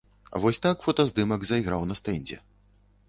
Вось 0.45 0.59
так 0.63 0.87
фотаздымак 0.87 1.45
зайграў 1.49 1.87
на 1.91 1.99
стэндзе. 2.01 2.43